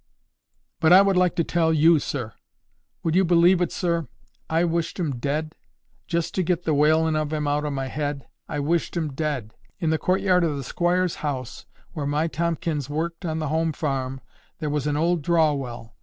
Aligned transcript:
"But 0.79 0.91
I 0.93 1.03
would 1.03 1.15
like 1.15 1.35
to 1.35 1.43
tell 1.43 1.71
YOU, 1.71 1.99
sir. 1.99 2.33
Would 3.03 3.13
you 3.13 3.23
believe 3.23 3.61
it, 3.61 3.71
sir, 3.71 4.07
I 4.49 4.63
wished 4.63 4.99
'em 4.99 5.19
dead? 5.19 5.53
Just 6.07 6.33
to 6.33 6.41
get 6.41 6.63
the 6.63 6.73
wailin' 6.73 7.15
of 7.15 7.29
them 7.29 7.47
out 7.47 7.65
o' 7.65 7.69
my 7.69 7.85
head, 7.85 8.27
I 8.49 8.61
wished 8.61 8.97
'em 8.97 9.13
dead. 9.13 9.53
In 9.77 9.91
the 9.91 9.99
courtyard 9.99 10.43
o' 10.43 10.57
the 10.57 10.63
squire's 10.63 11.17
house, 11.17 11.67
where 11.93 12.07
my 12.07 12.25
Tomkins 12.25 12.89
worked 12.89 13.25
on 13.27 13.37
the 13.37 13.49
home 13.49 13.73
farm, 13.73 14.21
there 14.57 14.71
was 14.71 14.87
an 14.87 14.97
old 14.97 15.21
draw 15.21 15.53
well. 15.53 15.95